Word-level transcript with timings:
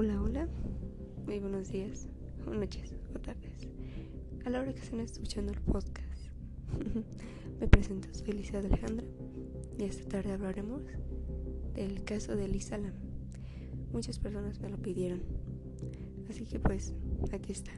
Hola, 0.00 0.22
hola. 0.22 0.48
Muy 1.26 1.40
buenos 1.40 1.72
días, 1.72 2.06
o 2.46 2.54
noches, 2.54 2.94
o 3.16 3.18
tardes. 3.18 3.66
A 4.46 4.50
la 4.50 4.60
hora 4.60 4.72
que 4.72 4.82
estén 4.82 5.00
escuchando 5.00 5.50
el 5.50 5.60
podcast. 5.60 6.28
Me 7.60 7.66
presento, 7.66 8.06
soy 8.12 8.34
Lisa 8.34 8.58
Alejandra 8.58 9.04
y 9.76 9.82
esta 9.82 10.08
tarde 10.08 10.34
hablaremos 10.34 10.82
del 11.74 12.04
caso 12.04 12.36
de 12.36 12.46
Lisa 12.46 12.78
Lam. 12.78 12.92
Muchas 13.92 14.20
personas 14.20 14.60
me 14.60 14.68
lo 14.68 14.76
pidieron, 14.76 15.20
así 16.30 16.44
que 16.44 16.60
pues 16.60 16.94
aquí 17.32 17.50
está. 17.50 17.72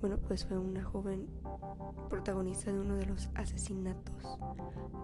Bueno, 0.00 0.16
pues 0.26 0.46
fue 0.46 0.56
una 0.56 0.82
joven 0.82 1.26
protagonista 2.08 2.72
de 2.72 2.80
uno 2.80 2.96
de 2.96 3.04
los 3.04 3.28
asesinatos 3.34 4.14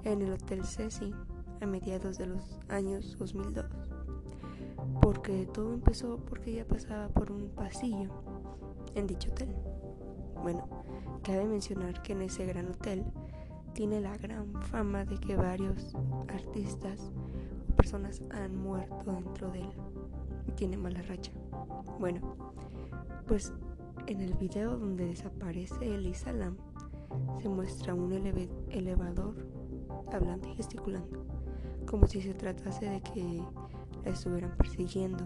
en 0.05 0.23
el 0.23 0.33
Hotel 0.33 0.65
Ceci 0.65 1.13
a 1.61 1.67
mediados 1.67 2.17
de 2.17 2.25
los 2.25 2.59
años 2.71 3.19
2002 3.19 3.98
porque 5.01 5.47
todo 5.47 5.75
empezó 5.75 6.19
porque 6.19 6.53
ella 6.53 6.67
pasaba 6.67 7.09
por 7.09 7.31
un 7.31 7.49
pasillo 7.51 8.11
en 8.95 9.07
dicho 9.07 9.31
hotel. 9.31 9.55
Bueno, 10.43 10.67
cabe 11.23 11.45
mencionar 11.45 12.03
que 12.03 12.13
en 12.13 12.23
ese 12.23 12.47
gran 12.47 12.69
hotel 12.71 13.05
tiene 13.75 14.01
la 14.01 14.17
gran 14.17 14.53
fama 14.63 15.05
de 15.05 15.19
que 15.19 15.37
varios 15.37 15.95
artistas 16.29 17.13
o 17.71 17.77
personas 17.77 18.23
han 18.31 18.57
muerto 18.57 19.13
dentro 19.13 19.51
de 19.51 19.61
él 19.61 19.73
tiene 20.57 20.77
mala 20.77 21.03
racha. 21.03 21.33
Bueno, 21.99 22.21
pues 23.27 23.53
en 24.07 24.21
el 24.21 24.35
video 24.35 24.77
donde 24.79 25.07
desaparece 25.07 25.95
Elisa 25.95 26.33
Lam 26.33 26.57
se 27.41 27.49
muestra 27.49 27.95
un 27.95 28.13
elevador 28.71 29.35
hablando 30.13 30.49
y 30.49 30.55
gesticulando, 30.55 31.25
como 31.87 32.07
si 32.07 32.21
se 32.21 32.35
tratase 32.35 32.87
de 32.87 33.01
que 33.01 33.43
estuvieran 34.05 34.57
persiguiendo 34.57 35.25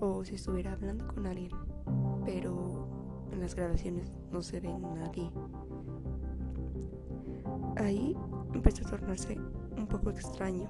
o 0.00 0.24
si 0.24 0.36
estuviera 0.36 0.72
hablando 0.72 1.06
con 1.08 1.26
alguien, 1.26 1.50
pero 2.24 2.88
en 3.32 3.40
las 3.40 3.54
grabaciones 3.54 4.12
no 4.32 4.42
se 4.42 4.60
ve 4.60 4.72
nadie. 4.78 5.30
Ahí 7.76 8.16
empezó 8.52 8.86
a 8.86 8.90
tornarse 8.90 9.38
un 9.76 9.86
poco 9.86 10.10
extraño, 10.10 10.68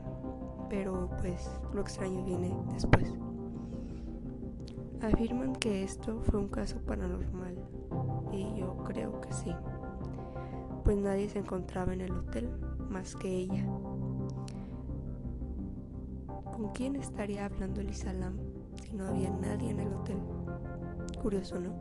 pero 0.68 1.10
pues 1.20 1.50
lo 1.72 1.80
extraño 1.80 2.24
viene 2.24 2.54
después. 2.72 3.12
Afirman 5.00 5.54
que 5.56 5.84
esto 5.84 6.20
fue 6.22 6.40
un 6.40 6.48
caso 6.48 6.78
paranormal 6.80 7.56
y 8.32 8.58
yo 8.58 8.76
creo 8.84 9.20
que 9.20 9.32
sí, 9.32 9.54
pues 10.84 10.96
nadie 10.96 11.28
se 11.28 11.38
encontraba 11.38 11.92
en 11.92 12.00
el 12.02 12.12
hotel 12.12 12.50
más 12.90 13.14
que 13.14 13.28
ella. 13.28 13.64
¿Con 16.58 16.72
quién 16.72 16.96
estaría 16.96 17.44
hablando 17.44 17.80
Elisa 17.80 18.12
Lam 18.12 18.36
si 18.82 18.92
no 18.96 19.06
había 19.06 19.30
nadie 19.30 19.70
en 19.70 19.78
el 19.78 19.94
hotel? 19.94 20.16
Curioso, 21.22 21.60
¿no? 21.60 21.72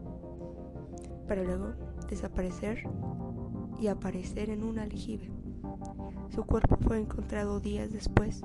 Para 1.27 1.43
luego 1.43 1.73
desaparecer 2.07 2.83
y 3.79 3.87
aparecer 3.87 4.51
en 4.51 4.63
un 4.63 4.77
aljibe. 4.77 5.31
Su 6.29 6.43
cuerpo 6.43 6.77
fue 6.79 6.99
encontrado 6.99 7.59
días 7.59 7.91
después, 7.91 8.43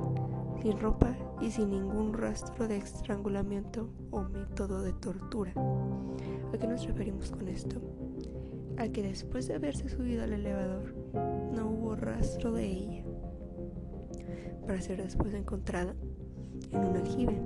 sin 0.62 0.80
ropa 0.80 1.14
y 1.42 1.50
sin 1.50 1.70
ningún 1.70 2.14
rastro 2.14 2.66
de 2.66 2.78
estrangulamiento 2.78 3.90
o 4.10 4.22
método 4.22 4.80
de 4.80 4.94
tortura. 4.94 5.52
¿A 5.52 6.56
qué 6.58 6.66
nos 6.66 6.86
referimos 6.86 7.30
con 7.30 7.46
esto? 7.46 7.76
A 8.78 8.88
que 8.88 9.02
después 9.02 9.48
de 9.48 9.56
haberse 9.56 9.86
subido 9.90 10.24
al 10.24 10.32
elevador, 10.32 10.94
no 11.12 11.68
hubo 11.68 11.94
rastro 11.94 12.52
de 12.52 12.64
ella, 12.64 13.04
para 14.66 14.80
ser 14.80 15.02
después 15.02 15.34
encontrada 15.34 15.94
en 16.70 16.84
un 16.84 16.96
aljibe. 16.96 17.38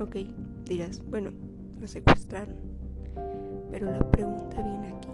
Ok, 0.00 0.16
dirás, 0.64 1.02
bueno, 1.08 1.30
lo 1.80 1.86
secuestraron. 1.86 2.56
Pero 3.70 3.90
la 3.90 4.10
pregunta 4.10 4.62
viene 4.62 4.88
aquí. 4.88 5.08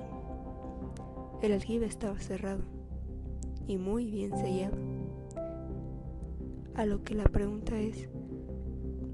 El 1.42 1.52
aljibe 1.52 1.86
estaba 1.86 2.18
cerrado 2.18 2.62
y 3.66 3.76
muy 3.76 4.10
bien 4.10 4.36
sellado. 4.36 4.76
A 6.74 6.86
lo 6.86 7.02
que 7.04 7.14
la 7.14 7.24
pregunta 7.24 7.78
es, 7.78 8.08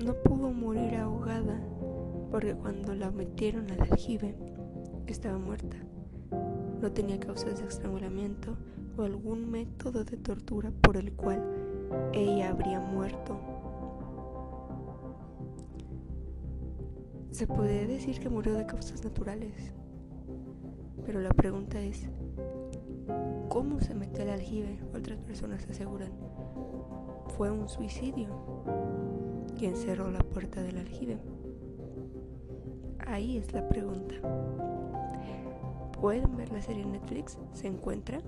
no 0.05 0.15
pudo 0.15 0.51
morir 0.53 0.97
ahogada 0.97 1.61
porque 2.31 2.55
cuando 2.55 2.95
la 2.95 3.11
metieron 3.11 3.71
al 3.71 3.83
aljibe 3.83 4.34
estaba 5.07 5.39
muerta. 5.39 5.77
No 6.81 6.91
tenía 6.93 7.21
causas 7.21 7.61
de 7.61 7.67
estrangulamiento 7.67 8.57
o 8.97 9.03
algún 9.03 9.51
método 9.51 10.05
de 10.05 10.17
tortura 10.17 10.71
por 10.81 10.97
el 10.97 11.12
cual 11.12 11.43
ella 12.12 12.51
habría 12.51 12.81
muerto 12.81 13.39
Se 17.41 17.47
puede 17.47 17.87
decir 17.87 18.21
que 18.21 18.28
murió 18.28 18.53
de 18.53 18.67
causas 18.67 19.03
naturales, 19.03 19.73
pero 21.06 21.21
la 21.21 21.31
pregunta 21.31 21.81
es, 21.81 22.06
¿cómo 23.49 23.81
se 23.81 23.95
metió 23.95 24.25
al 24.25 24.28
aljibe? 24.28 24.78
Otras 24.95 25.19
personas 25.21 25.65
aseguran, 25.71 26.11
fue 27.39 27.51
un 27.51 27.67
suicidio. 27.67 28.28
¿Quién 29.59 29.75
cerró 29.75 30.11
la 30.11 30.19
puerta 30.19 30.61
del 30.61 30.78
aljibe? 30.78 31.19
Ahí 33.07 33.39
es 33.39 33.53
la 33.55 33.67
pregunta. 33.67 34.17
Pueden 35.99 36.37
ver 36.37 36.53
la 36.53 36.61
serie 36.61 36.84
Netflix, 36.84 37.39
se 37.55 37.69
encuentra. 37.69 38.21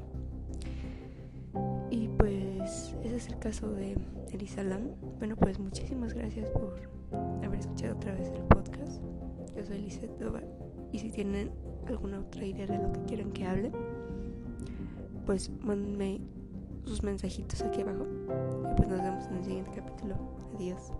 Es 3.13 3.29
el 3.29 3.39
caso 3.39 3.71
de 3.71 3.95
Elisa 4.33 4.63
Lam. 4.63 4.95
Bueno, 5.19 5.37
pues 5.37 5.59
muchísimas 5.59 6.15
gracias 6.15 6.49
por 6.49 6.75
haber 7.45 7.61
escuchado 7.61 7.95
otra 7.95 8.15
vez 8.15 8.31
el 8.31 8.41
podcast. 8.45 9.03
Yo 9.55 9.67
soy 9.67 9.81
Lizeth 9.81 10.19
Dobar 10.19 10.45
y 10.93 10.99
si 10.99 11.11
tienen 11.11 11.51
alguna 11.87 12.21
otra 12.21 12.47
idea 12.47 12.67
de 12.67 12.79
lo 12.79 12.91
que 12.91 13.03
quieran 13.03 13.33
que 13.33 13.45
hable, 13.45 13.71
pues 15.27 15.51
mándenme 15.61 16.23
sus 16.87 17.03
mensajitos 17.03 17.61
aquí 17.61 17.83
abajo 17.83 18.07
y 18.73 18.77
pues 18.77 18.89
nos 18.89 19.03
vemos 19.03 19.27
en 19.27 19.37
el 19.37 19.45
siguiente 19.45 19.71
capítulo. 19.77 20.15
Adiós. 20.57 20.91